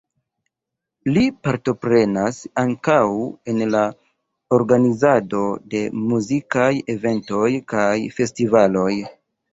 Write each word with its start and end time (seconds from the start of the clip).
Li 1.17 1.25
partoprenas 1.47 2.39
ankaŭ 2.61 3.03
en 3.53 3.61
la 3.75 3.83
organizado 4.59 5.45
de 5.75 5.85
muzikaj 6.09 6.73
eventoj 6.95 7.47
kaj 7.75 7.89
festivaloj. 8.19 8.91